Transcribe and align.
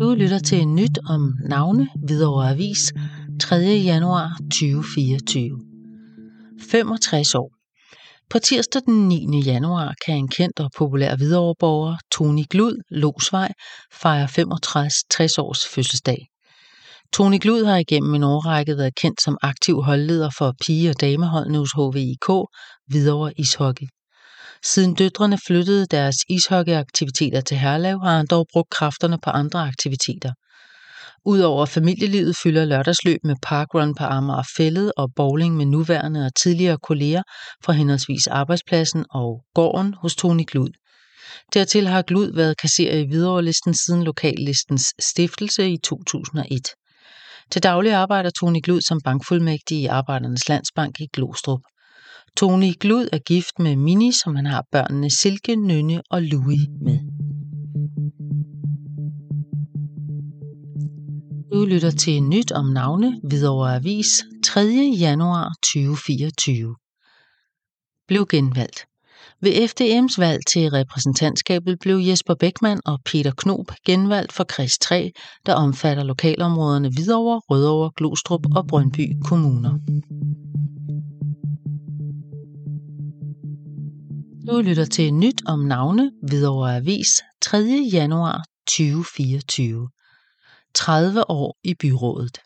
Du 0.00 0.14
lytter 0.14 0.38
til 0.38 0.68
nyt 0.68 0.98
om 1.08 1.34
navne 1.48 1.88
Hvidovre 2.04 2.50
Avis 2.50 2.92
3. 3.40 3.56
januar 3.56 4.38
2024. 4.42 5.60
65 6.70 7.34
år. 7.34 7.52
På 8.30 8.38
tirsdag 8.38 8.82
den 8.86 9.08
9. 9.08 9.40
januar 9.40 9.94
kan 10.06 10.16
en 10.16 10.28
kendt 10.28 10.60
og 10.60 10.70
populær 10.76 11.16
Hvidovreborger, 11.16 11.96
Tony 12.12 12.44
Glud, 12.50 12.82
Losvej, 12.90 13.52
fejre 13.92 14.28
65 14.28 15.38
års 15.38 15.68
fødselsdag. 15.74 16.26
Tony 17.12 17.38
Glud 17.40 17.64
har 17.64 17.76
igennem 17.76 18.14
en 18.14 18.22
årrække 18.22 18.76
været 18.76 18.94
kendt 18.94 19.22
som 19.22 19.36
aktiv 19.42 19.82
holdleder 19.82 20.30
for 20.38 20.54
pige- 20.66 20.90
og 20.90 21.00
dameholdene 21.00 21.58
hos 21.58 21.72
HVIK, 21.72 22.28
Hvidovre 22.86 23.32
Ishockey. 23.36 23.86
Siden 24.64 24.94
døtrene 24.94 25.38
flyttede 25.46 25.86
deres 25.86 26.16
ishockeyaktiviteter 26.28 27.40
til 27.40 27.56
Herlev, 27.56 28.00
har 28.00 28.16
han 28.16 28.26
dog 28.26 28.46
brugt 28.52 28.70
kræfterne 28.70 29.18
på 29.18 29.30
andre 29.30 29.60
aktiviteter. 29.68 30.32
Udover 31.24 31.66
familielivet 31.66 32.36
fylder 32.42 32.64
lørdagsløb 32.64 33.18
med 33.24 33.34
parkrun 33.42 33.94
på 33.94 34.04
Amager 34.04 34.42
Fælled 34.56 34.90
og 34.96 35.10
bowling 35.16 35.56
med 35.56 35.66
nuværende 35.66 36.26
og 36.26 36.34
tidligere 36.42 36.78
kolleger 36.82 37.22
fra 37.64 37.72
henholdsvis 37.72 38.26
arbejdspladsen 38.26 39.04
og 39.10 39.44
gården 39.54 39.94
hos 39.94 40.16
Tony 40.16 40.44
Glud. 40.46 40.70
Dertil 41.54 41.86
har 41.86 42.02
Glud 42.02 42.32
været 42.34 42.58
kasserer 42.58 42.96
i 42.96 43.06
Hvidovre-listen 43.06 43.74
siden 43.74 44.02
lokallistens 44.02 44.94
stiftelse 45.00 45.70
i 45.70 45.76
2001. 45.84 46.68
Til 47.50 47.62
daglig 47.62 47.92
arbejder 47.92 48.30
Tony 48.30 48.60
Glud 48.62 48.80
som 48.80 49.00
bankfuldmægtig 49.04 49.78
i 49.78 49.86
Arbejdernes 49.86 50.48
Landsbank 50.48 51.00
i 51.00 51.06
Glostrup. 51.12 51.60
Tony 52.36 52.72
Glud 52.80 53.08
er 53.12 53.18
gift 53.18 53.58
med 53.58 53.76
Mini, 53.76 54.12
som 54.12 54.36
han 54.36 54.46
har 54.46 54.64
børnene 54.72 55.10
Silke, 55.10 55.56
Nynne 55.56 56.02
og 56.10 56.22
Louis 56.22 56.60
med. 56.80 56.98
Du 61.52 61.64
lytter 61.64 61.90
til 61.90 62.22
nyt 62.22 62.52
om 62.52 62.66
navne 62.66 63.20
Hvidovre 63.24 63.74
Avis 63.74 64.24
3. 64.44 64.60
januar 64.98 65.52
2024. 65.74 66.76
Blev 68.08 68.26
genvalgt. 68.26 68.86
Ved 69.40 69.52
FDM's 69.52 70.20
valg 70.20 70.42
til 70.52 70.70
repræsentantskabet 70.70 71.78
blev 71.80 71.96
Jesper 71.96 72.34
Beckmann 72.34 72.80
og 72.84 72.98
Peter 73.04 73.32
Knob 73.36 73.66
genvalgt 73.86 74.32
for 74.32 74.44
kreds 74.44 74.78
3, 74.78 75.12
der 75.46 75.54
omfatter 75.54 76.02
lokalområderne 76.02 76.88
Hvidovre, 76.88 77.40
Rødovre, 77.50 77.90
Glostrup 77.96 78.46
og 78.56 78.66
Brøndby 78.66 79.06
kommuner. 79.24 79.78
Du 84.48 84.60
lytter 84.60 84.84
til 84.84 85.14
nyt 85.14 85.42
om 85.46 85.58
navne 85.58 86.10
Hvidovre 86.22 86.76
Avis 86.76 87.08
3. 87.42 87.58
januar 87.92 88.44
2024. 88.66 89.88
30 90.74 91.30
år 91.30 91.56
i 91.64 91.74
byrådet. 91.74 92.38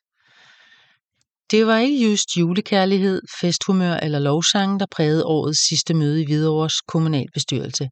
Det 1.51 1.67
var 1.67 1.79
ikke 1.79 2.09
just 2.11 2.37
julekærlighed, 2.37 3.23
festhumør 3.41 3.95
eller 3.95 4.19
lovsang, 4.19 4.81
der 4.81 4.87
prægede 4.91 5.25
årets 5.25 5.69
sidste 5.69 5.95
møde 5.95 6.23
i 6.23 6.25
Hvidovres 6.27 6.81
kommunalbestyrelse. 6.89 7.89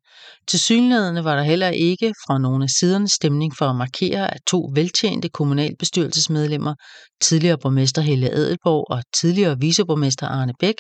Til 0.49 0.61
synlædende 0.61 1.25
var 1.25 1.37
der 1.37 1.43
heller 1.43 1.69
ikke 1.69 2.15
fra 2.27 2.39
nogle 2.39 2.65
af 2.65 2.71
siderne 2.71 3.09
stemning 3.09 3.57
for 3.59 3.67
at 3.67 3.77
markere, 3.77 4.35
at 4.35 4.41
to 4.47 4.71
veltjente 4.75 5.29
kommunalbestyrelsesmedlemmer, 5.29 6.75
tidligere 7.21 7.59
borgmester 7.59 8.03
Helle 8.03 8.31
Adelborg 8.31 8.91
og 8.91 9.03
tidligere 9.21 9.61
viceborgmester 9.61 10.27
Arne 10.27 10.53
Bæk, 10.61 10.77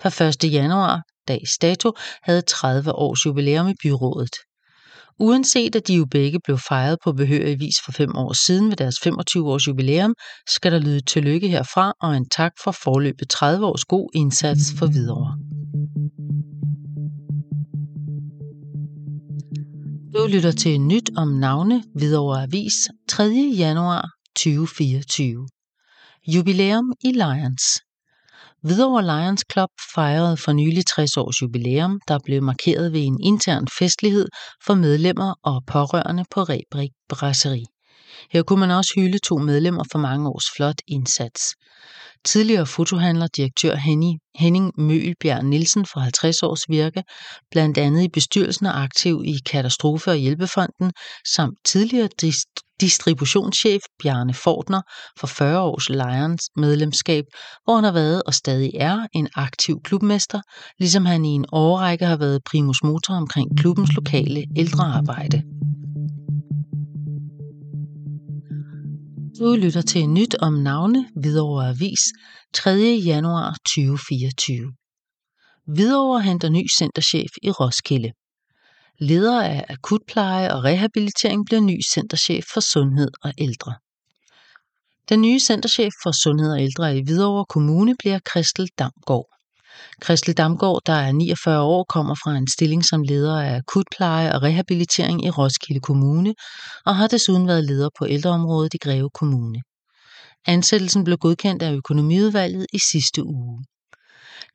per 0.00 0.22
1. 0.44 0.52
januar, 0.52 1.02
dags 1.28 1.58
dato, 1.58 1.92
havde 2.22 2.42
30 2.42 2.92
års 2.92 3.26
jubilæum 3.26 3.68
i 3.68 3.74
byrådet. 3.82 4.34
Uanset 5.18 5.76
at 5.76 5.88
de 5.88 5.94
jo 5.94 6.06
begge 6.10 6.38
blev 6.44 6.58
fejret 6.58 6.98
på 7.04 7.12
behørig 7.12 7.60
vis 7.60 7.76
for 7.84 7.92
fem 7.92 8.16
år 8.16 8.32
siden 8.32 8.68
ved 8.68 8.76
deres 8.76 8.96
25 9.02 9.50
års 9.50 9.68
jubilæum, 9.68 10.14
skal 10.48 10.72
der 10.72 10.78
lyde 10.78 11.00
tillykke 11.00 11.48
herfra 11.48 11.92
og 12.00 12.16
en 12.16 12.28
tak 12.28 12.52
for 12.64 12.70
forløbet 12.70 13.28
30 13.28 13.66
års 13.66 13.84
god 13.84 14.10
indsats 14.14 14.62
for 14.78 14.86
videre. 14.86 15.38
Du 20.14 20.26
lytter 20.26 20.52
til 20.52 20.80
nyt 20.80 21.10
om 21.16 21.28
navne 21.28 21.84
Hvidovre 21.94 22.42
Avis 22.42 22.74
3. 23.08 23.24
januar 23.58 24.08
2024. 24.36 25.48
Jubilæum 26.26 26.92
i 27.04 27.08
Lions. 27.12 27.62
Hvidovre 28.62 29.02
Lions 29.02 29.44
Club 29.52 29.70
fejrede 29.94 30.36
for 30.36 30.52
nylig 30.52 30.86
60 30.86 31.16
års 31.16 31.42
jubilæum, 31.42 32.00
der 32.08 32.18
blev 32.24 32.42
markeret 32.42 32.92
ved 32.92 33.00
en 33.00 33.18
intern 33.22 33.66
festlighed 33.78 34.28
for 34.66 34.74
medlemmer 34.74 35.34
og 35.44 35.62
pårørende 35.66 36.24
på 36.30 36.42
Rebrik 36.42 36.90
Brasserie. 37.08 37.66
Her 38.30 38.42
kunne 38.42 38.60
man 38.60 38.70
også 38.70 38.92
hylde 38.96 39.18
to 39.18 39.38
medlemmer 39.38 39.84
for 39.92 39.98
mange 39.98 40.28
års 40.28 40.44
flot 40.56 40.80
indsats. 40.86 41.42
Tidligere 42.24 42.66
fotohandler 42.66 43.26
direktør 43.26 43.74
Henny, 43.74 44.12
Henning 44.34 44.72
Mølbjerg 44.78 45.44
Nielsen 45.44 45.86
for 45.86 46.00
50 46.00 46.42
års 46.42 46.68
virke, 46.68 47.02
blandt 47.50 47.78
andet 47.78 48.02
i 48.02 48.08
bestyrelsen 48.08 48.66
og 48.66 48.82
aktiv 48.82 49.22
i 49.24 49.34
Katastrofe- 49.46 50.10
og 50.10 50.16
Hjælpefonden, 50.16 50.92
samt 51.34 51.58
tidligere 51.64 52.08
dist 52.20 52.48
distributionschef 52.82 53.82
Bjarne 53.98 54.34
Fortner 54.34 54.82
for 55.18 55.26
40 55.26 55.60
års 55.60 55.88
Lions 55.88 56.42
medlemskab, 56.56 57.24
hvor 57.64 57.74
han 57.74 57.84
har 57.84 57.92
været 57.92 58.22
og 58.26 58.34
stadig 58.34 58.70
er 58.74 59.06
en 59.14 59.28
aktiv 59.34 59.80
klubmester, 59.84 60.40
ligesom 60.78 61.04
han 61.04 61.24
i 61.24 61.28
en 61.28 61.46
årrække 61.52 62.06
har 62.06 62.16
været 62.16 62.40
primus 62.50 62.82
motor 62.82 63.14
omkring 63.14 63.58
klubbens 63.58 63.92
lokale 63.94 64.44
ældrearbejde. 64.56 65.42
Du 69.38 69.56
lytter 69.64 69.82
til 69.82 70.08
nyt 70.08 70.34
om 70.34 70.52
navne 70.52 71.06
Hvidovre 71.16 71.68
Avis 71.68 72.00
3. 72.54 72.70
januar 73.04 73.56
2024. 73.66 74.72
Hvidovre 75.66 76.22
henter 76.22 76.48
ny 76.48 76.68
centerchef 76.78 77.30
i 77.42 77.50
Roskilde. 77.50 78.12
Leder 79.02 79.42
af 79.42 79.64
akutpleje 79.68 80.54
og 80.54 80.64
rehabilitering 80.64 81.44
bliver 81.46 81.60
ny 81.60 81.80
centerchef 81.94 82.44
for 82.54 82.60
sundhed 82.60 83.10
og 83.22 83.32
ældre. 83.38 83.74
Den 85.08 85.20
nye 85.20 85.40
centerchef 85.40 85.92
for 86.02 86.12
sundhed 86.22 86.52
og 86.52 86.62
ældre 86.62 86.96
i 86.96 87.02
Hvidovre 87.04 87.44
Kommune 87.48 87.96
bliver 87.98 88.18
Christel 88.30 88.68
Damgaard. 88.78 89.28
Christel 90.04 90.36
Damgaard, 90.36 90.80
der 90.86 90.92
er 90.92 91.12
49 91.12 91.62
år, 91.62 91.84
kommer 91.84 92.14
fra 92.14 92.36
en 92.36 92.48
stilling 92.48 92.84
som 92.84 93.02
leder 93.02 93.40
af 93.40 93.56
akutpleje 93.56 94.34
og 94.34 94.42
rehabilitering 94.42 95.24
i 95.24 95.30
Roskilde 95.30 95.80
Kommune 95.80 96.34
og 96.86 96.96
har 96.96 97.06
desuden 97.06 97.46
været 97.46 97.64
leder 97.64 97.88
på 97.98 98.06
ældreområdet 98.06 98.74
i 98.74 98.78
Greve 98.78 99.10
Kommune. 99.10 99.60
Ansættelsen 100.46 101.04
blev 101.04 101.18
godkendt 101.18 101.62
af 101.62 101.72
økonomiudvalget 101.72 102.66
i 102.72 102.78
sidste 102.78 103.24
uge. 103.24 103.64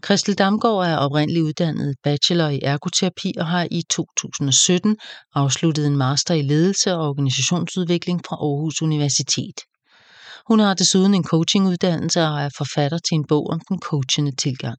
Christel 0.05 0.35
Damgaard 0.35 0.87
er 0.87 0.97
oprindeligt 0.97 1.43
uddannet 1.43 1.95
bachelor 2.03 2.47
i 2.47 2.59
ergoterapi 2.63 3.33
og 3.37 3.47
har 3.47 3.67
i 3.71 3.81
2017 3.89 4.97
afsluttet 5.35 5.87
en 5.87 5.97
master 5.97 6.33
i 6.33 6.41
ledelse 6.41 6.93
og 6.93 7.09
organisationsudvikling 7.09 8.21
fra 8.27 8.35
Aarhus 8.35 8.81
Universitet. 8.81 9.59
Hun 10.47 10.59
har 10.59 10.73
desuden 10.73 11.13
en 11.13 11.23
coachinguddannelse 11.23 12.21
og 12.21 12.41
er 12.41 12.49
forfatter 12.57 12.97
til 12.97 13.15
en 13.15 13.25
bog 13.27 13.47
om 13.49 13.59
den 13.69 13.79
coachende 13.79 14.35
tilgang. 14.35 14.77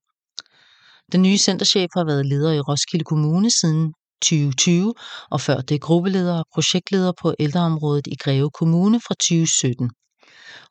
Den 1.12 1.22
nye 1.22 1.38
centerchef 1.38 1.90
har 1.96 2.04
været 2.04 2.26
leder 2.26 2.52
i 2.52 2.60
Roskilde 2.60 3.04
Kommune 3.04 3.50
siden 3.50 3.92
2020, 4.22 4.94
og 5.30 5.40
før 5.40 5.60
det 5.60 5.80
gruppeleder 5.80 6.38
og 6.38 6.44
projektleder 6.54 7.12
på 7.22 7.34
ældreområdet 7.40 8.06
i 8.06 8.16
Greve 8.24 8.50
Kommune 8.50 9.00
fra 9.00 9.14
2017. 9.14 9.90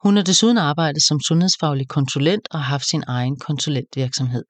Hun 0.03 0.15
har 0.15 0.23
desuden 0.23 0.57
arbejdet 0.57 1.03
som 1.03 1.19
sundhedsfaglig 1.19 1.87
konsulent 1.87 2.47
og 2.51 2.63
haft 2.63 2.85
sin 2.85 3.03
egen 3.07 3.39
konsulentvirksomhed. 3.39 4.43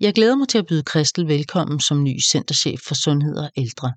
Jeg 0.00 0.14
glæder 0.14 0.36
mig 0.36 0.48
til 0.48 0.58
at 0.58 0.66
byde 0.66 0.82
Kristel 0.82 1.28
velkommen 1.28 1.80
som 1.80 2.02
ny 2.02 2.20
centerchef 2.30 2.80
for 2.88 2.94
sundhed 2.94 3.36
og 3.36 3.50
ældre. 3.56 3.92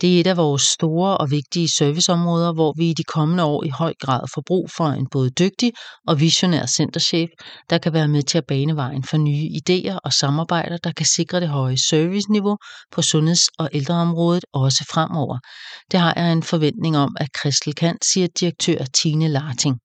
Det 0.00 0.16
er 0.16 0.20
et 0.20 0.26
af 0.26 0.36
vores 0.36 0.62
store 0.62 1.16
og 1.16 1.30
vigtige 1.30 1.68
serviceområder, 1.68 2.52
hvor 2.52 2.74
vi 2.76 2.90
i 2.90 2.94
de 2.94 3.04
kommende 3.04 3.44
år 3.44 3.64
i 3.64 3.68
høj 3.68 3.94
grad 4.00 4.20
får 4.34 4.42
brug 4.46 4.70
for 4.76 4.84
en 4.84 5.06
både 5.10 5.30
dygtig 5.30 5.72
og 6.06 6.20
visionær 6.20 6.66
centerchef, 6.66 7.28
der 7.70 7.78
kan 7.78 7.92
være 7.92 8.08
med 8.08 8.22
til 8.22 8.38
at 8.38 8.46
bane 8.48 8.76
vejen 8.76 9.04
for 9.04 9.16
nye 9.16 9.48
idéer 9.60 9.98
og 10.04 10.12
samarbejder, 10.12 10.76
der 10.76 10.92
kan 10.92 11.06
sikre 11.06 11.40
det 11.40 11.48
høje 11.48 11.78
serviceniveau 11.78 12.56
på 12.92 13.02
sundheds- 13.02 13.48
og 13.58 13.68
ældreområdet 13.72 14.44
også 14.52 14.84
fremover. 14.92 15.38
Det 15.90 16.00
har 16.00 16.12
jeg 16.16 16.32
en 16.32 16.42
forventning 16.42 16.96
om, 16.96 17.16
at 17.20 17.32
Kristel 17.32 17.74
kan, 17.74 17.98
siger 18.12 18.28
direktør 18.40 18.84
Tine 18.94 19.28
Larting. 19.28 19.81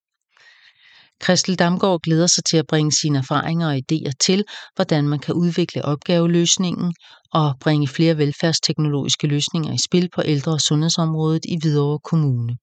Christel 1.23 1.55
Damgaard 1.55 2.01
glæder 2.01 2.27
sig 2.27 2.43
til 2.43 2.57
at 2.57 2.67
bringe 2.67 2.91
sine 2.91 3.17
erfaringer 3.17 3.67
og 3.67 3.75
idéer 3.75 4.11
til, 4.21 4.43
hvordan 4.75 5.07
man 5.07 5.19
kan 5.19 5.33
udvikle 5.33 5.85
opgaveløsningen 5.85 6.93
og 7.33 7.55
bringe 7.59 7.87
flere 7.87 8.17
velfærdsteknologiske 8.17 9.27
løsninger 9.27 9.73
i 9.73 9.77
spil 9.87 10.09
på 10.15 10.21
ældre- 10.25 10.51
og 10.51 10.61
sundhedsområdet 10.61 11.45
i 11.45 11.57
Hvidovre 11.61 11.99
Kommune. 11.99 12.57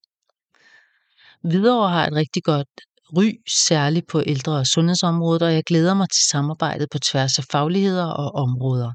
Hvidovre 1.43 1.91
har 1.91 2.07
et 2.07 2.13
rigtig 2.13 2.43
godt 2.43 2.69
ry, 3.17 3.31
særligt 3.49 4.07
på 4.09 4.23
ældre- 4.27 4.59
og 4.59 4.67
sundhedsområdet, 4.67 5.43
og 5.43 5.55
jeg 5.55 5.65
glæder 5.65 5.95
mig 5.95 6.09
til 6.11 6.25
samarbejdet 6.31 6.89
på 6.93 6.99
tværs 6.99 7.39
af 7.39 7.45
fagligheder 7.53 8.07
og 8.07 8.35
områder. 8.35 8.93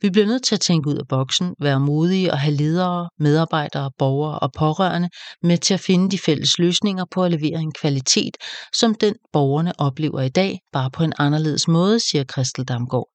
Vi 0.00 0.10
bliver 0.10 0.26
nødt 0.26 0.42
til 0.42 0.54
at 0.54 0.60
tænke 0.60 0.88
ud 0.88 0.96
af 0.96 1.08
boksen, 1.08 1.54
være 1.60 1.80
modige 1.80 2.32
og 2.32 2.38
have 2.38 2.54
ledere, 2.54 3.08
medarbejdere, 3.18 3.90
borgere 3.98 4.38
og 4.38 4.52
pårørende 4.52 5.08
med 5.42 5.58
til 5.58 5.74
at 5.74 5.80
finde 5.80 6.10
de 6.10 6.18
fælles 6.18 6.58
løsninger 6.58 7.04
på 7.10 7.24
at 7.24 7.30
levere 7.30 7.60
en 7.60 7.72
kvalitet, 7.72 8.36
som 8.74 8.94
den 8.94 9.14
borgerne 9.32 9.72
oplever 9.78 10.20
i 10.20 10.28
dag, 10.28 10.58
bare 10.72 10.90
på 10.90 11.04
en 11.04 11.12
anderledes 11.18 11.68
måde, 11.68 12.00
siger 12.00 12.24
Christel 12.24 12.64
Damgaard. 12.64 13.08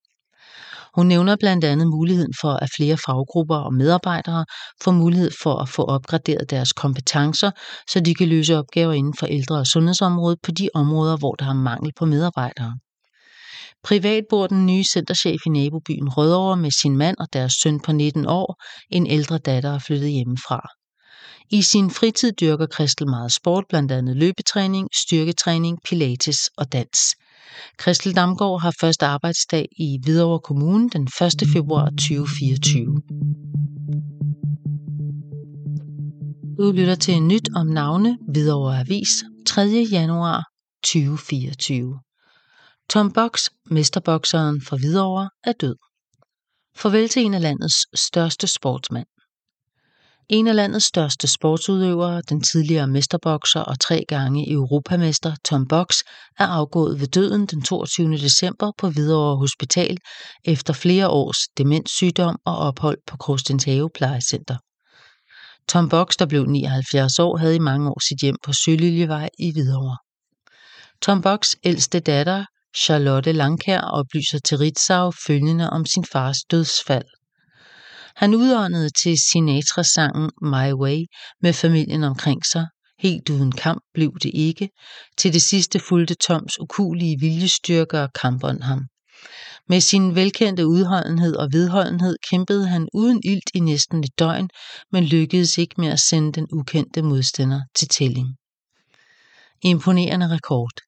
Hun 0.95 1.07
nævner 1.07 1.35
blandt 1.39 1.63
andet 1.65 1.87
muligheden 1.87 2.33
for, 2.41 2.53
at 2.53 2.69
flere 2.77 2.97
faggrupper 2.97 3.55
og 3.55 3.73
medarbejdere 3.73 4.45
får 4.83 4.91
mulighed 4.91 5.31
for 5.43 5.55
at 5.55 5.69
få 5.69 5.83
opgraderet 5.83 6.49
deres 6.49 6.73
kompetencer, 6.73 7.51
så 7.89 7.99
de 7.99 8.15
kan 8.15 8.27
løse 8.27 8.57
opgaver 8.57 8.93
inden 8.93 9.13
for 9.19 9.25
ældre- 9.25 9.59
og 9.59 9.67
sundhedsområdet 9.67 10.39
på 10.43 10.51
de 10.51 10.69
områder, 10.73 11.17
hvor 11.17 11.35
der 11.35 11.49
er 11.49 11.53
mangel 11.53 11.91
på 11.99 12.05
medarbejdere. 12.05 12.73
Privat 13.83 14.24
bor 14.29 14.47
den 14.47 14.65
nye 14.65 14.83
centerchef 14.83 15.39
i 15.45 15.50
nabobyen 15.50 16.09
Rødovre 16.09 16.57
med 16.57 16.71
sin 16.71 16.97
mand 16.97 17.18
og 17.19 17.27
deres 17.33 17.53
søn 17.53 17.79
på 17.79 17.91
19 17.91 18.25
år. 18.27 18.63
En 18.89 19.07
ældre 19.07 19.38
datter 19.38 19.74
er 19.74 19.79
flyttet 19.79 20.12
hjemmefra. 20.12 20.69
I 21.50 21.62
sin 21.62 21.89
fritid 21.91 22.31
dyrker 22.31 22.68
Christel 22.74 23.09
meget 23.09 23.31
sport, 23.31 23.63
blandt 23.69 23.91
andet 23.91 24.15
løbetræning, 24.18 24.88
styrketræning, 24.94 25.77
pilates 25.85 26.50
og 26.57 26.71
dans. 26.71 26.97
Christel 27.81 28.15
Damgaard 28.15 28.62
har 28.62 28.74
første 28.79 29.06
arbejdsdag 29.06 29.65
i 29.77 30.00
Hvidovre 30.03 30.39
Kommune 30.39 30.89
den 30.89 31.07
1. 31.21 31.50
februar 31.53 31.89
2024. 31.89 33.01
Du 36.59 36.71
lytter 36.71 36.95
til 36.95 37.13
en 37.13 37.27
nyt 37.27 37.50
om 37.56 37.68
navne 37.68 38.18
Hvidovre 38.31 38.80
Avis 38.80 39.23
3. 39.45 39.88
januar 39.91 40.44
2024. 40.83 42.06
Tom 42.89 43.11
Box, 43.11 43.49
mesterbokseren 43.65 44.61
fra 44.61 44.77
Hvidovre, 44.77 45.29
er 45.43 45.51
død. 45.51 45.75
Farvel 46.75 47.09
til 47.09 47.25
en 47.25 47.33
af 47.33 47.41
landets 47.41 47.75
største 48.07 48.47
sportsmænd. 48.47 49.07
En 50.29 50.47
af 50.47 50.55
landets 50.55 50.85
største 50.85 51.27
sportsudøvere, 51.27 52.21
den 52.29 52.41
tidligere 52.41 52.87
mesterbokser 52.87 53.59
og 53.59 53.79
tre 53.79 54.05
gange 54.07 54.51
europamester 54.51 55.35
Tom 55.43 55.67
Box, 55.67 55.95
er 56.39 56.47
afgået 56.47 56.99
ved 56.99 57.07
døden 57.07 57.45
den 57.45 57.61
22. 57.61 58.17
december 58.17 58.71
på 58.77 58.89
Hvidovre 58.89 59.37
Hospital 59.37 59.97
efter 60.45 60.73
flere 60.73 61.09
års 61.09 61.37
demenssygdom 61.57 62.39
og 62.45 62.57
ophold 62.57 62.97
på 63.07 63.17
Krostens 63.17 63.67
plejecenter. 63.95 64.57
Tom 65.67 65.89
Box, 65.89 66.17
der 66.19 66.25
blev 66.25 66.45
79 66.45 67.19
år, 67.19 67.37
havde 67.37 67.55
i 67.55 67.59
mange 67.59 67.89
år 67.89 67.99
sit 67.99 68.21
hjem 68.21 68.35
på 68.43 68.53
Søliljevej 68.53 69.29
i 69.39 69.51
Hvidovre. 69.51 69.97
Tom 71.01 71.21
Box 71.21 71.55
ældste 71.63 71.99
datter, 71.99 72.45
Charlotte 72.75 73.31
Langkær, 73.31 73.81
oplyser 73.81 74.39
til 74.39 74.57
Ritzau 74.57 75.11
følgende 75.27 75.69
om 75.69 75.85
sin 75.85 76.05
fars 76.05 76.37
dødsfald. 76.51 77.05
Han 78.15 78.35
udåndede 78.35 78.89
til 78.89 79.17
Sinatra-sangen 79.17 80.31
My 80.41 80.73
Way 80.73 81.05
med 81.41 81.53
familien 81.53 82.03
omkring 82.03 82.45
sig. 82.45 82.67
Helt 82.99 83.29
uden 83.29 83.51
kamp 83.51 83.81
blev 83.93 84.13
det 84.23 84.31
ikke. 84.33 84.69
Til 85.17 85.33
det 85.33 85.41
sidste 85.41 85.79
fulgte 85.79 86.15
Toms 86.15 86.59
ukulige 86.59 87.19
viljestyrke 87.19 87.99
og 87.99 88.13
kampånd 88.13 88.61
ham. 88.61 88.81
Med 89.69 89.81
sin 89.81 90.15
velkendte 90.15 90.67
udholdenhed 90.67 91.35
og 91.35 91.49
vedholdenhed 91.51 92.17
kæmpede 92.29 92.67
han 92.67 92.87
uden 92.93 93.21
ilt 93.23 93.49
i 93.53 93.59
næsten 93.59 94.03
et 94.03 94.19
døgn, 94.19 94.49
men 94.91 95.03
lykkedes 95.03 95.57
ikke 95.57 95.75
med 95.77 95.87
at 95.87 95.99
sende 95.99 96.31
den 96.31 96.47
ukendte 96.51 97.01
modstander 97.01 97.61
til 97.75 97.87
tælling. 97.87 98.27
Imponerende 99.61 100.29
rekord. 100.29 100.86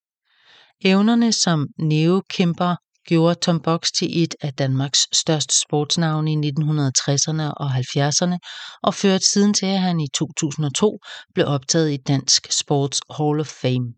Evnerne 0.84 1.34
som 1.34 1.68
neokæmper 1.80 2.76
gjorde 3.08 3.36
Tom 3.36 3.60
Box 3.60 3.92
til 3.98 4.24
et 4.24 4.36
af 4.42 4.54
Danmarks 4.54 5.08
største 5.14 5.60
sportsnavne 5.60 6.34
i 6.34 6.36
1960'erne 6.36 7.52
og 7.58 7.72
70'erne 7.76 8.38
og 8.84 8.94
førte 8.94 9.28
siden 9.28 9.54
til, 9.54 9.66
at 9.66 9.80
han 9.80 10.00
i 10.00 10.08
2002 10.14 11.00
blev 11.34 11.48
optaget 11.48 11.92
i 11.92 11.98
Dansk 11.98 12.52
Sports 12.52 13.02
Hall 13.18 13.40
of 13.40 13.48
Fame. 13.48 13.94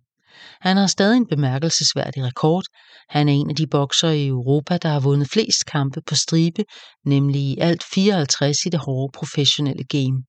Han 0.62 0.78
har 0.78 0.88
stadig 0.88 1.18
en 1.18 1.28
bemærkelsesværdig 1.28 2.24
rekord. 2.24 2.64
Han 3.10 3.30
er 3.30 3.34
en 3.34 3.50
af 3.50 3.56
de 3.56 3.68
bokser 3.68 4.10
i 4.10 4.28
Europa, 4.28 4.78
der 4.78 4.90
har 4.90 5.00
vundet 5.00 5.30
flest 5.30 5.66
kampe 5.66 6.02
på 6.08 6.16
stribe, 6.16 6.64
nemlig 7.06 7.42
i 7.42 7.58
alt 7.60 7.84
54 7.94 8.58
i 8.66 8.70
det 8.70 8.80
hårde 8.80 9.12
professionelle 9.14 9.84
game. 9.84 10.24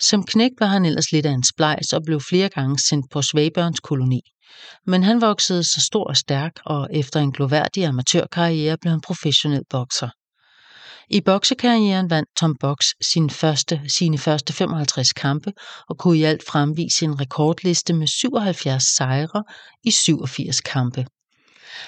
Som 0.00 0.24
knægt 0.24 0.60
var 0.60 0.66
han 0.66 0.84
ellers 0.84 1.12
lidt 1.12 1.26
af 1.26 1.30
en 1.30 1.44
splejs 1.44 1.92
og 1.92 2.02
blev 2.06 2.20
flere 2.20 2.48
gange 2.48 2.78
sendt 2.78 3.10
på 3.10 3.22
svagbørns 3.22 3.80
koloni. 3.80 4.20
Men 4.86 5.02
han 5.02 5.20
voksede 5.20 5.64
så 5.64 5.80
stor 5.80 6.04
og 6.04 6.16
stærk, 6.16 6.52
og 6.64 6.88
efter 6.92 7.20
en 7.20 7.32
gloværdig 7.32 7.84
amatørkarriere 7.84 8.78
blev 8.78 8.90
han 8.90 9.00
professionel 9.00 9.62
bokser. 9.70 10.08
I 11.10 11.20
boksekarrieren 11.20 12.10
vandt 12.10 12.28
Tom 12.40 12.56
Box 12.60 12.86
sin 13.12 13.30
første, 13.30 13.80
sine 13.88 14.18
første 14.18 14.52
55 14.52 15.12
kampe 15.12 15.52
og 15.88 15.98
kunne 15.98 16.18
i 16.18 16.22
alt 16.22 16.42
fremvise 16.48 17.04
en 17.04 17.20
rekordliste 17.20 17.92
med 17.92 18.06
77 18.06 18.96
sejre 18.96 19.44
i 19.84 19.90
87 19.90 20.60
kampe. 20.60 21.06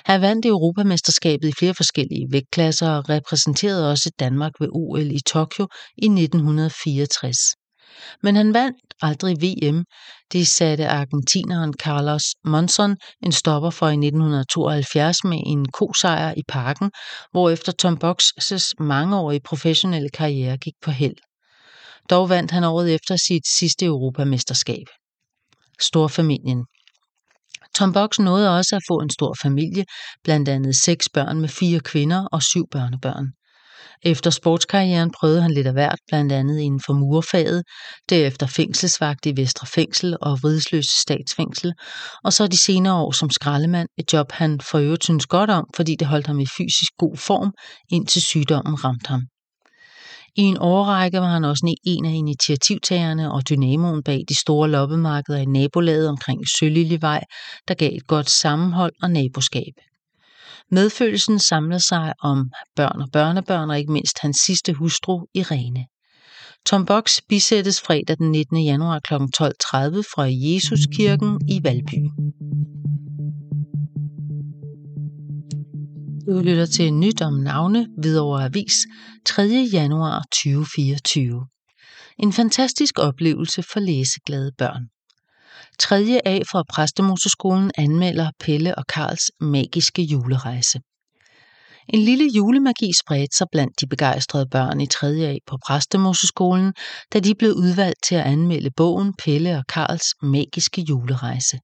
Han 0.05 0.21
vandt 0.21 0.47
Europamesterskabet 0.47 1.49
i 1.49 1.53
flere 1.59 1.75
forskellige 1.75 2.27
vægtklasser 2.31 2.91
og 2.91 3.09
repræsenterede 3.09 3.91
også 3.91 4.11
Danmark 4.19 4.53
ved 4.61 4.69
OL 4.73 5.11
i 5.11 5.21
Tokyo 5.27 5.69
i 5.97 6.07
1964. 6.07 7.37
Men 8.23 8.37
han 8.37 8.55
vandt 8.55 8.95
aldrig 9.03 9.37
VM. 9.43 9.85
Det 10.33 10.47
satte 10.47 10.89
argentineren 10.89 11.73
Carlos 11.73 12.23
Monzon 12.45 12.97
en 13.23 13.33
stopper 13.33 13.71
for 13.71 13.89
i 13.89 13.93
1972 13.93 15.25
med 15.25 15.41
en 15.47 15.69
kosejr 15.69 16.35
i 16.37 16.43
parken, 16.49 16.91
hvorefter 17.33 17.73
Tom 17.73 17.97
Boxes 17.97 18.75
mangeårige 18.79 19.41
professionelle 19.45 20.09
karriere 20.09 20.59
gik 20.59 20.75
på 20.83 20.91
held. 20.91 21.17
Dog 22.11 22.29
vandt 22.29 22.51
han 22.51 22.65
året 22.65 22.95
efter 22.95 23.17
sit 23.17 23.43
sidste 23.59 23.87
europamesterskab. 23.87 24.87
Storfamilien 25.81 26.65
Tom 27.75 27.93
Box 27.93 28.19
nåede 28.19 28.57
også 28.59 28.77
at 28.77 28.83
få 28.89 29.01
en 29.01 29.11
stor 29.11 29.37
familie, 29.43 29.85
blandt 30.25 30.49
andet 30.49 30.77
seks 30.77 31.09
børn 31.09 31.41
med 31.41 31.49
fire 31.49 31.81
kvinder 31.81 32.27
og 32.33 32.43
syv 32.43 32.65
børnebørn. 32.71 33.27
Efter 34.03 34.31
sportskarrieren 34.31 35.11
prøvede 35.11 35.43
han 35.43 35.51
lidt 35.51 35.67
af 35.67 35.73
hvert, 35.73 35.99
blandt 36.09 36.33
andet 36.33 36.61
inden 36.61 36.81
for 36.87 36.93
murfaget, 36.93 37.63
derefter 38.11 38.47
fængselsvagt 38.47 39.27
i 39.27 39.37
Vestre 39.37 39.67
Fængsel 39.67 40.17
og 40.23 40.39
Vridsløse 40.43 41.01
Statsfængsel, 41.01 41.73
og 42.25 42.33
så 42.33 42.47
de 42.47 42.59
senere 42.59 42.95
år 42.95 43.13
som 43.13 43.31
skraldemand, 43.31 43.89
et 43.99 44.13
job 44.13 44.33
han 44.33 44.61
for 44.61 44.79
øvrigt 44.79 45.05
synes 45.05 45.27
godt 45.27 45.51
om, 45.51 45.67
fordi 45.77 45.97
det 45.99 46.07
holdt 46.07 46.27
ham 46.27 46.41
i 46.41 46.47
fysisk 46.47 46.93
god 46.99 47.17
form, 47.17 47.53
indtil 47.91 48.23
sygdommen 48.23 48.85
ramte 48.85 49.09
ham. 49.09 49.23
I 50.37 50.43
en 50.43 50.59
årrække 50.61 51.21
var 51.21 51.33
han 51.33 51.45
også 51.45 51.77
en 51.87 52.05
af 52.05 52.13
initiativtagerne 52.13 53.33
og 53.33 53.49
dynamoen 53.49 54.03
bag 54.03 54.21
de 54.29 54.41
store 54.41 54.71
loppemarkeder 54.71 55.39
i 55.39 55.45
nabolaget 55.45 56.09
omkring 56.09 56.41
Sølillevej, 56.59 57.25
der 57.69 57.75
gav 57.75 57.91
et 57.93 58.07
godt 58.07 58.31
sammenhold 58.31 58.93
og 59.03 59.11
naboskab. 59.11 59.75
Medfølelsen 60.71 61.39
samler 61.39 61.79
sig 61.79 62.15
om 62.23 62.51
børn 62.77 63.01
og 63.03 63.09
børnebørn 63.13 63.71
og 63.71 63.79
ikke 63.79 63.93
mindst 63.93 64.19
hans 64.19 64.37
sidste 64.37 64.73
hustru, 64.73 65.27
Irene. 65.35 65.87
Tom 66.67 66.87
Box 66.87 67.19
bisættes 67.29 67.81
fredag 67.81 68.19
den 68.19 68.31
19. 68.31 68.65
januar 68.65 68.99
kl. 68.99 69.15
12.30 69.15 69.21
fra 70.13 70.25
Jesuskirken 70.29 71.41
i 71.49 71.61
Valby. 71.65 72.03
Du 76.27 76.39
lytter 76.39 76.67
til 76.67 76.93
nyt 76.95 77.23
om 77.23 77.35
navne 77.35 77.87
Hvidovre 77.99 78.45
Avis 78.45 78.73
3. 79.27 79.43
januar 79.73 80.25
2024. 80.33 81.47
En 82.19 82.33
fantastisk 82.33 82.99
oplevelse 82.99 83.63
for 83.63 83.81
læseglade 83.81 84.53
børn. 84.59 84.83
3. 85.81 86.21
A 86.25 86.39
fra 86.39 86.63
Præstemoseskolen 86.73 87.71
anmelder 87.79 88.31
Pelle 88.41 88.75
og 88.75 88.87
Karls 88.87 89.31
magiske 89.41 90.03
julerejse. 90.03 90.81
En 91.89 92.01
lille 92.01 92.31
julemagi 92.37 92.91
spredte 93.01 93.37
sig 93.37 93.47
blandt 93.53 93.81
de 93.81 93.87
begejstrede 93.87 94.47
børn 94.51 94.81
i 94.81 94.87
3. 94.87 95.07
A 95.07 95.37
på 95.47 95.57
Præstemoseskolen, 95.67 96.73
da 97.13 97.21
de 97.21 97.35
blev 97.35 97.53
udvalgt 97.53 97.99
til 98.05 98.15
at 98.15 98.25
anmelde 98.25 98.71
bogen 98.77 99.15
Pelle 99.25 99.57
og 99.57 99.67
Karls 99.67 100.07
magiske 100.23 100.81
julerejse. 100.89 101.59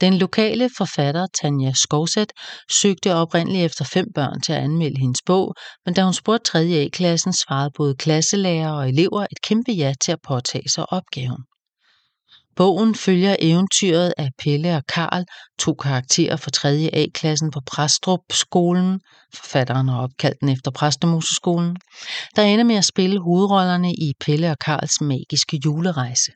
Den 0.00 0.14
lokale 0.14 0.70
forfatter 0.78 1.26
Tanja 1.40 1.72
Skovsæt 1.72 2.32
søgte 2.82 3.14
oprindeligt 3.14 3.64
efter 3.64 3.84
fem 3.84 4.06
børn 4.14 4.40
til 4.40 4.52
at 4.52 4.62
anmelde 4.62 5.00
hendes 5.00 5.22
bog, 5.26 5.54
men 5.86 5.94
da 5.94 6.04
hun 6.04 6.14
spurgte 6.14 6.50
3. 6.50 6.58
A-klassen, 6.58 7.32
svarede 7.32 7.70
både 7.76 7.94
klasselærer 7.94 8.72
og 8.72 8.88
elever 8.88 9.22
et 9.22 9.42
kæmpe 9.42 9.72
ja 9.72 9.92
til 10.04 10.12
at 10.12 10.18
påtage 10.28 10.68
sig 10.68 10.92
opgaven. 10.92 11.42
Bogen 12.56 12.94
følger 12.94 13.36
eventyret 13.38 14.14
af 14.18 14.30
Pelle 14.38 14.76
og 14.76 14.86
Karl, 14.86 15.24
to 15.58 15.74
karakterer 15.74 16.36
fra 16.36 16.50
3. 16.50 16.90
A-klassen 16.92 17.50
på 17.50 17.60
Præstrup 17.66 18.20
skolen, 18.30 19.00
forfatteren 19.34 19.88
har 19.88 20.02
opkaldt 20.02 20.40
den 20.40 20.48
efter 20.48 20.70
Præstemoseskolen, 20.70 21.76
der 22.36 22.42
ender 22.42 22.64
med 22.64 22.76
at 22.76 22.84
spille 22.84 23.20
hovedrollerne 23.20 23.92
i 23.92 24.12
Pelle 24.20 24.50
og 24.50 24.58
Karls 24.58 25.00
magiske 25.00 25.60
julerejse. 25.64 26.32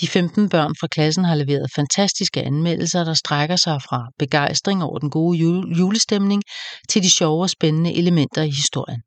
De 0.00 0.08
15 0.08 0.48
børn 0.48 0.74
fra 0.80 0.86
klassen 0.86 1.24
har 1.24 1.34
leveret 1.34 1.70
fantastiske 1.74 2.42
anmeldelser, 2.42 3.04
der 3.04 3.14
strækker 3.14 3.56
sig 3.56 3.82
fra 3.82 4.08
begejstring 4.18 4.82
over 4.82 4.98
den 4.98 5.10
gode 5.10 5.38
julestemning 5.78 6.42
til 6.88 7.02
de 7.02 7.10
sjove 7.10 7.42
og 7.42 7.50
spændende 7.50 7.94
elementer 7.94 8.42
i 8.42 8.50
historien. 8.50 9.02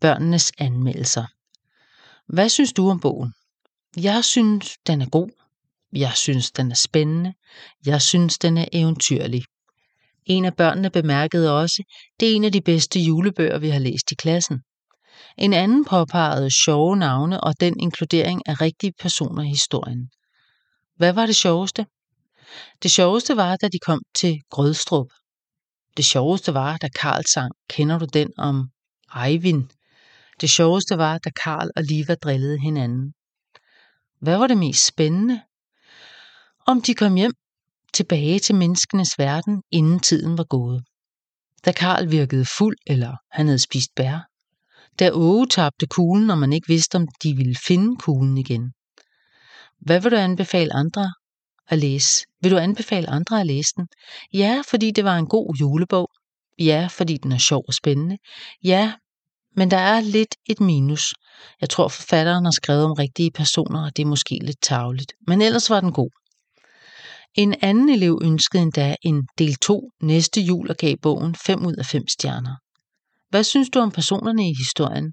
Børnenes 0.00 0.52
anmeldelser. 0.58 1.24
Hvad 2.28 2.48
synes 2.48 2.72
du 2.72 2.90
om 2.90 3.00
bogen? 3.00 3.32
Jeg 3.96 4.24
synes, 4.24 4.76
den 4.86 5.02
er 5.02 5.08
god. 5.08 5.30
Jeg 5.92 6.12
synes, 6.14 6.50
den 6.50 6.70
er 6.70 6.74
spændende. 6.74 7.34
Jeg 7.86 8.02
synes, 8.02 8.38
den 8.38 8.58
er 8.58 8.64
eventyrlig. 8.72 9.44
En 10.26 10.44
af 10.44 10.56
børnene 10.56 10.90
bemærkede 10.90 11.60
også, 11.60 11.82
det 12.20 12.30
er 12.30 12.36
en 12.36 12.44
af 12.44 12.52
de 12.52 12.60
bedste 12.60 13.00
julebøger, 13.00 13.58
vi 13.58 13.68
har 13.68 13.78
læst 13.78 14.12
i 14.12 14.14
klassen. 14.14 14.60
En 15.38 15.52
anden 15.52 15.84
påpegede 15.84 16.64
sjove 16.64 16.96
navne 16.96 17.40
og 17.40 17.60
den 17.60 17.80
inkludering 17.80 18.42
af 18.46 18.60
rigtige 18.60 18.92
personer 19.00 19.42
i 19.42 19.48
historien. 19.48 20.10
Hvad 20.96 21.12
var 21.12 21.26
det 21.26 21.36
sjoveste? 21.36 21.86
Det 22.82 22.90
sjoveste 22.90 23.36
var, 23.36 23.56
da 23.56 23.68
de 23.68 23.78
kom 23.78 24.02
til 24.14 24.40
Grødstrup. 24.50 25.06
Det 25.96 26.04
sjoveste 26.04 26.54
var, 26.54 26.76
da 26.76 26.88
Karl 26.88 27.24
sang, 27.34 27.52
kender 27.68 27.98
du 27.98 28.06
den 28.12 28.28
om 28.38 28.68
Eivind? 29.26 29.68
Det 30.40 30.50
sjoveste 30.50 30.98
var, 30.98 31.18
da 31.18 31.30
Karl 31.30 31.70
og 31.76 31.82
Liva 31.82 32.14
drillede 32.14 32.60
hinanden. 32.60 33.14
Hvad 34.22 34.38
var 34.38 34.46
det 34.46 34.58
mest 34.58 34.86
spændende? 34.86 35.42
Om 36.66 36.82
de 36.82 36.94
kom 36.94 37.14
hjem 37.14 37.32
tilbage 37.92 38.38
til 38.38 38.54
menneskenes 38.54 39.18
verden, 39.18 39.62
inden 39.70 40.00
tiden 40.00 40.38
var 40.38 40.44
gået. 40.44 40.84
Da 41.64 41.72
Karl 41.72 42.10
virkede 42.10 42.46
fuld, 42.58 42.76
eller 42.86 43.16
han 43.30 43.46
havde 43.46 43.58
spist 43.58 43.90
bær. 43.96 44.28
Da 44.98 45.10
Åge 45.12 45.46
tabte 45.46 45.86
kuglen, 45.86 46.30
og 46.30 46.38
man 46.38 46.52
ikke 46.52 46.68
vidste, 46.68 46.96
om 46.96 47.08
de 47.22 47.36
ville 47.36 47.56
finde 47.66 47.96
kuglen 47.96 48.38
igen. 48.38 48.72
Hvad 49.80 50.00
vil 50.00 50.10
du 50.10 50.16
anbefale 50.16 50.72
andre 50.72 51.14
at 51.68 51.78
læse? 51.78 52.26
Vil 52.42 52.50
du 52.50 52.58
anbefale 52.58 53.10
andre 53.10 53.40
at 53.40 53.46
læse 53.46 53.72
den? 53.76 53.86
Ja, 54.32 54.62
fordi 54.68 54.90
det 54.90 55.04
var 55.04 55.16
en 55.16 55.26
god 55.26 55.54
julebog. 55.60 56.08
Ja, 56.58 56.88
fordi 56.90 57.16
den 57.16 57.32
er 57.32 57.38
sjov 57.38 57.64
og 57.68 57.74
spændende. 57.74 58.18
Ja, 58.64 58.92
men 59.56 59.70
der 59.70 59.76
er 59.76 60.00
lidt 60.00 60.36
et 60.46 60.60
minus. 60.60 61.14
Jeg 61.60 61.70
tror, 61.70 61.88
forfatteren 61.88 62.44
har 62.44 62.52
skrevet 62.52 62.84
om 62.84 62.92
rigtige 62.92 63.30
personer, 63.30 63.84
og 63.84 63.96
det 63.96 64.02
er 64.02 64.06
måske 64.06 64.38
lidt 64.42 64.62
tavligt. 64.62 65.12
Men 65.26 65.42
ellers 65.42 65.70
var 65.70 65.80
den 65.80 65.92
god. 65.92 66.10
En 67.34 67.54
anden 67.62 67.88
elev 67.88 68.18
ønskede 68.22 68.62
endda 68.62 68.96
en 69.02 69.26
del 69.38 69.54
2 69.54 69.90
næste 70.02 70.40
jul 70.40 70.70
og 70.70 70.76
gav 70.76 70.96
bogen 71.02 71.34
5 71.34 71.66
ud 71.66 71.74
af 71.74 71.86
5 71.86 72.08
stjerner. 72.08 72.56
Hvad 73.30 73.44
synes 73.44 73.70
du 73.70 73.78
om 73.78 73.90
personerne 73.90 74.50
i 74.50 74.54
historien? 74.58 75.12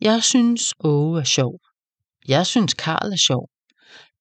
Jeg 0.00 0.22
synes 0.22 0.74
Åge 0.80 1.20
er 1.20 1.24
sjov. 1.24 1.58
Jeg 2.28 2.46
synes 2.46 2.74
Karl 2.74 3.12
er 3.12 3.16
sjov. 3.26 3.48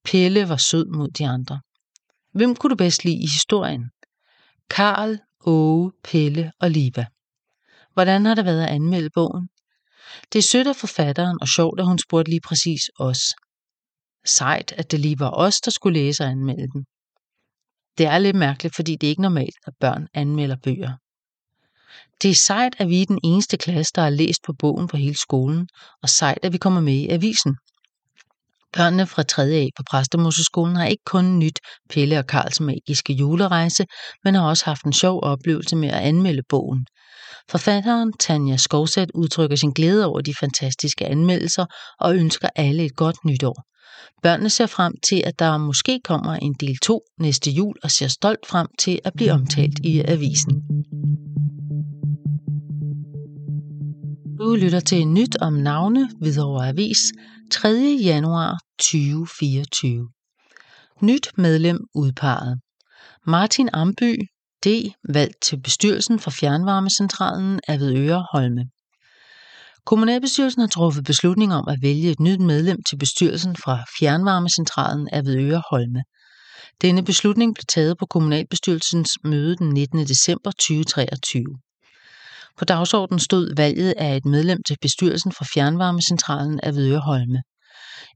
Pelle 0.06 0.50
var 0.50 0.58
sød 0.58 0.86
mod 0.86 1.10
de 1.10 1.28
andre. 1.28 1.62
Hvem 2.34 2.56
kunne 2.56 2.70
du 2.70 2.76
bedst 2.76 3.06
lide 3.06 3.24
i 3.24 3.28
historien? 3.28 3.84
Karl, 4.70 5.20
Åge, 5.46 5.92
Pelle 6.04 6.52
og 6.60 6.72
Liva. 6.72 7.06
Hvordan 7.94 8.26
har 8.26 8.36
det 8.36 8.46
været 8.46 8.64
at 8.64 8.70
anmelde 8.70 9.10
bogen? 9.14 9.50
Det 10.34 10.40
er 10.40 10.44
sødt 10.44 10.68
af 10.68 10.76
forfatteren 10.76 11.38
og 11.42 11.48
sjovt, 11.48 11.80
at 11.80 11.86
hun 11.86 12.00
spurgte 12.00 12.32
lige 12.32 12.42
præcis 12.42 12.82
os. 13.00 13.20
Sejt, 14.26 14.72
at 14.78 14.92
det 14.92 15.00
lige 15.00 15.20
var 15.20 15.32
os, 15.32 15.62
der 15.62 15.72
skulle 15.72 16.00
læse 16.00 16.24
og 16.24 16.30
anmelde 16.30 16.68
den. 16.74 16.86
Det 17.98 18.06
er 18.06 18.18
lidt 18.18 18.36
mærkeligt, 18.36 18.76
fordi 18.76 18.96
det 18.96 19.08
er 19.08 19.10
ikke 19.10 19.22
normalt, 19.22 19.56
at 19.68 19.74
børn 19.80 20.08
anmelder 20.14 20.56
bøger. 20.64 20.94
Det 22.22 22.32
er 22.32 22.36
sejt, 22.36 22.76
at 22.80 22.88
vi 22.90 23.02
er 23.02 23.06
den 23.06 23.20
eneste 23.24 23.58
klasse, 23.58 23.92
der 23.96 24.02
har 24.02 24.10
læst 24.10 24.44
på 24.46 24.54
bogen 24.54 24.88
på 24.88 24.98
hele 24.98 25.18
skolen, 25.18 25.68
og 26.02 26.10
sejt, 26.10 26.40
at 26.44 26.54
vi 26.54 26.58
kommer 26.58 26.82
med 26.82 26.94
i 26.94 27.10
avisen. 27.10 27.56
Børnene 28.78 29.08
fra 29.08 29.24
3. 29.24 29.44
A 29.44 29.68
på 29.78 29.84
Præstemoseskolen 29.92 30.76
har 30.76 30.86
ikke 30.86 31.04
kun 31.06 31.40
nyt 31.40 31.60
Pelle 31.90 32.20
og 32.20 32.28
Karls 32.28 32.60
magiske 32.60 33.14
julerejse, 33.14 33.86
men 34.24 34.36
har 34.36 34.44
også 34.44 34.66
haft 34.66 34.84
en 34.86 34.94
sjov 34.94 35.20
oplevelse 35.24 35.76
med 35.76 35.90
at 35.90 36.00
anmelde 36.00 36.42
bogen. 36.50 36.86
Forfatteren 37.50 38.14
Tanja 38.20 38.58
Skovsat 38.58 39.12
udtrykker 39.16 39.56
sin 39.56 39.72
glæde 39.72 40.06
over 40.06 40.22
de 40.22 40.34
fantastiske 40.40 41.06
anmeldelser 41.06 41.66
og 42.00 42.16
ønsker 42.16 42.50
alle 42.56 42.86
et 42.86 42.96
godt 42.96 43.26
nytår. 43.26 43.64
Børnene 44.24 44.50
ser 44.50 44.66
frem 44.66 44.94
til, 45.10 45.24
at 45.26 45.40
der 45.40 45.58
måske 45.58 46.00
kommer 46.04 46.34
en 46.34 46.56
del 46.60 46.78
2 46.78 47.02
næste 47.20 47.52
jul 47.52 47.76
og 47.84 47.92
ser 47.92 48.08
stolt 48.08 48.48
frem 48.48 48.68
til 48.80 49.00
at 49.04 49.14
blive 49.16 49.32
omtalt 49.32 49.80
i 49.84 50.00
avisen. 50.00 50.62
Du 54.40 54.56
lytter 54.56 54.80
til 54.80 55.08
nyt 55.08 55.38
om 55.42 55.54
navne 55.54 56.10
Hvidovre 56.20 56.68
Avis 56.68 57.00
3. 57.52 57.98
januar 58.04 58.60
2024. 58.80 60.10
Nyt 61.02 61.28
medlem 61.38 61.80
udpeget. 61.96 62.60
Martin 63.28 63.70
Amby, 63.74 64.18
D. 64.66 64.68
valgt 65.10 65.42
til 65.42 65.62
bestyrelsen 65.62 66.20
for 66.20 66.32
Fjernvarmecentralen 66.32 67.60
af 67.68 67.80
Vedøre 67.80 68.26
Holme. 68.32 68.66
Kommunalbestyrelsen 69.86 70.62
har 70.62 70.68
truffet 70.68 71.04
beslutning 71.04 71.54
om 71.54 71.68
at 71.68 71.78
vælge 71.82 72.12
et 72.12 72.20
nyt 72.20 72.40
medlem 72.40 72.84
til 72.90 72.98
bestyrelsen 72.98 73.56
fra 73.56 73.84
Fjernvarmecentralen 74.00 75.08
af 75.12 75.26
Vedøre 75.26 75.64
Holme. 75.70 76.04
Denne 76.82 77.04
beslutning 77.04 77.56
blev 77.56 77.66
taget 77.70 77.98
på 77.98 78.06
kommunalbestyrelsens 78.06 79.10
møde 79.24 79.56
den 79.56 79.70
19. 79.70 80.08
december 80.08 80.52
2023. 80.52 81.44
På 82.58 82.66
dagsordenen 82.66 83.20
stod 83.20 83.56
valget 83.56 83.94
af 83.98 84.16
et 84.16 84.26
medlem 84.26 84.64
til 84.68 84.78
bestyrelsen 84.82 85.32
for 85.32 85.46
Fjernvarmecentralen 85.54 86.60
af 86.64 87.02
Holme. 87.02 87.42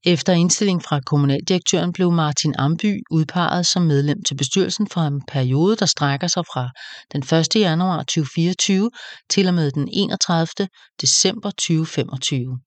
Efter 0.04 0.34
indstilling 0.34 0.84
fra 0.84 1.00
kommunaldirektøren 1.00 1.94
blev 1.94 2.12
Martin 2.12 2.56
Amby 2.58 3.02
udpeget 3.12 3.66
som 3.66 3.82
medlem 3.82 4.24
til 4.24 4.36
bestyrelsen 4.36 4.88
for 4.88 5.02
en 5.02 5.22
periode, 5.28 5.76
der 5.76 5.86
strækker 5.86 6.28
sig 6.28 6.44
fra 6.54 6.70
den 7.12 7.22
1. 7.40 7.56
januar 7.56 7.98
2024 7.98 8.92
til 9.30 9.48
og 9.48 9.54
med 9.54 9.72
den 9.72 9.90
31. 9.94 10.68
december 11.02 11.50
2025. 11.50 12.60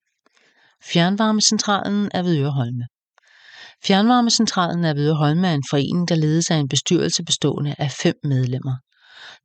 Fjernvarmecentralen 0.83 2.09
er 2.13 2.23
ved 2.23 2.45
Holme. 2.45 2.85
Fjernvarmecentralen 3.85 4.85
er 4.85 4.93
ved 4.93 5.13
Holme 5.13 5.47
er 5.47 5.53
en 5.53 5.63
forening, 5.69 6.09
der 6.09 6.15
ledes 6.15 6.51
af 6.51 6.55
en 6.55 6.67
bestyrelse 6.69 7.23
bestående 7.23 7.75
af 7.77 7.91
fem 7.91 8.15
medlemmer. 8.23 8.75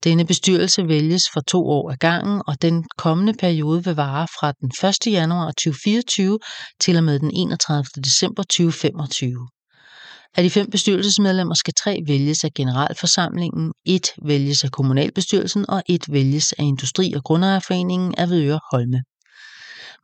Denne 0.04 0.26
bestyrelse 0.26 0.88
vælges 0.88 1.22
for 1.32 1.40
to 1.40 1.66
år 1.66 1.90
ad 1.90 1.96
gangen, 1.96 2.42
og 2.46 2.62
den 2.62 2.84
kommende 2.98 3.34
periode 3.34 3.84
vil 3.84 3.94
vare 3.94 4.26
fra 4.40 4.52
den 4.52 4.70
1. 5.08 5.12
januar 5.12 5.50
2024 5.50 6.38
til 6.80 6.96
og 6.96 7.04
med 7.04 7.18
den 7.18 7.30
31. 7.34 7.84
december 8.04 8.42
2025. 8.42 9.48
Af 10.36 10.42
de 10.42 10.50
fem 10.50 10.70
bestyrelsesmedlemmer 10.70 11.54
skal 11.54 11.74
tre 11.74 12.00
vælges 12.06 12.44
af 12.44 12.50
generalforsamlingen, 12.54 13.72
et 13.84 14.06
vælges 14.24 14.64
af 14.64 14.70
kommunalbestyrelsen 14.70 15.70
og 15.70 15.82
et 15.88 16.12
vælges 16.12 16.52
af 16.52 16.62
Industri- 16.62 17.14
og 17.16 17.24
Grundejerforeningen 17.24 18.14
af 18.18 18.28
Vedøre 18.28 18.60
Holme. 18.72 19.02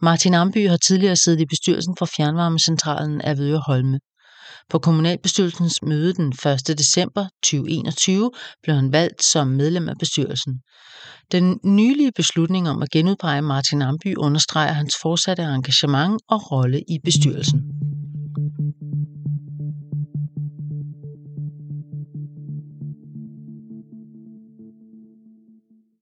Martin 0.02 0.35
Amby 0.35 0.68
har 0.68 0.76
tidligere 0.76 1.16
siddet 1.16 1.40
i 1.40 1.47
bestyrelsen 1.47 1.94
for 1.99 2.06
Fjernvarmecentralen 2.06 3.20
af 3.20 3.38
Vedøre 3.38 3.62
Holme. 3.66 3.99
På 4.71 4.79
kommunalbestyrelsens 4.79 5.83
møde 5.83 6.12
den 6.14 6.33
1. 6.69 6.79
december 6.79 7.26
2021 7.43 8.31
blev 8.62 8.76
han 8.76 8.93
valgt 8.93 9.25
som 9.25 9.47
medlem 9.47 9.88
af 9.88 9.95
bestyrelsen. 9.99 10.61
Den 11.33 11.61
nylige 11.64 12.12
beslutning 12.17 12.69
om 12.69 12.83
at 12.83 12.90
genudpege 12.90 13.43
Martin 13.43 13.83
Amby 13.83 14.17
understreger 14.17 14.73
hans 14.73 14.95
fortsatte 15.02 15.43
engagement 15.43 16.23
og 16.29 16.52
rolle 16.52 16.81
i 16.88 16.99
bestyrelsen. 17.05 17.79